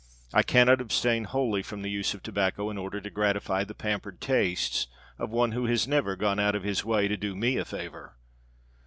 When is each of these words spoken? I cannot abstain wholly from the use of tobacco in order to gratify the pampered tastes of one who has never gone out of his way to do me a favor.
I 0.33 0.41
cannot 0.41 0.81
abstain 0.81 1.25
wholly 1.25 1.61
from 1.61 1.83
the 1.83 1.91
use 1.91 2.15
of 2.15 2.23
tobacco 2.23 2.71
in 2.71 2.77
order 2.79 2.99
to 2.99 3.09
gratify 3.11 3.63
the 3.65 3.75
pampered 3.75 4.19
tastes 4.19 4.87
of 5.19 5.29
one 5.29 5.51
who 5.51 5.67
has 5.67 5.87
never 5.87 6.15
gone 6.15 6.39
out 6.39 6.55
of 6.55 6.63
his 6.63 6.83
way 6.83 7.07
to 7.07 7.15
do 7.15 7.35
me 7.35 7.57
a 7.57 7.65
favor. 7.65 8.15